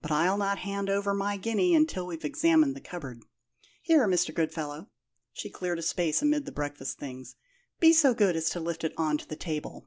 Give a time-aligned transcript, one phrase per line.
[0.00, 3.20] But I'll not hand over my guinea until we've examined the cupboard.
[3.82, 4.32] Here, Mr.
[4.34, 4.88] Goodfellow"
[5.30, 7.36] she cleared a space amid the breakfast things
[7.78, 9.86] "be so good as to lift it on to the table.